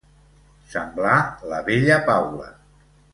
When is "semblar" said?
0.71-1.19